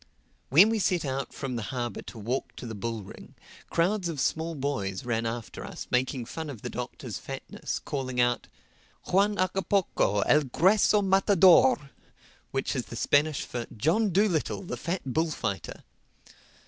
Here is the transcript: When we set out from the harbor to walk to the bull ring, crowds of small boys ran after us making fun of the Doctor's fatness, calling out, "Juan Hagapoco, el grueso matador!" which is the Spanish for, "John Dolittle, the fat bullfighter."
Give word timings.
When 0.49 0.69
we 0.69 0.79
set 0.79 1.05
out 1.05 1.31
from 1.31 1.55
the 1.57 1.61
harbor 1.69 2.01
to 2.01 2.17
walk 2.17 2.55
to 2.55 2.65
the 2.65 2.73
bull 2.73 3.03
ring, 3.03 3.35
crowds 3.69 4.09
of 4.09 4.19
small 4.19 4.55
boys 4.55 5.05
ran 5.05 5.27
after 5.27 5.63
us 5.63 5.85
making 5.91 6.25
fun 6.25 6.49
of 6.49 6.63
the 6.63 6.71
Doctor's 6.71 7.19
fatness, 7.19 7.77
calling 7.77 8.19
out, 8.19 8.47
"Juan 9.11 9.35
Hagapoco, 9.37 10.21
el 10.25 10.41
grueso 10.45 11.03
matador!" 11.03 11.91
which 12.49 12.75
is 12.75 12.85
the 12.85 12.95
Spanish 12.95 13.43
for, 13.45 13.67
"John 13.77 14.09
Dolittle, 14.11 14.63
the 14.63 14.75
fat 14.75 15.01
bullfighter." 15.05 15.83